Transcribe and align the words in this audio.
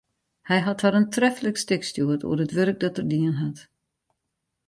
Hy 0.49 0.57
hat 0.67 0.81
har 0.83 0.95
in 0.99 1.09
treflik 1.15 1.57
stik 1.63 1.83
stjoerd 1.89 2.25
oer 2.29 2.39
it 2.45 2.55
wurk 2.57 2.77
dat 2.81 2.99
er 3.01 3.07
dien 3.11 3.35
hat. 3.43 3.57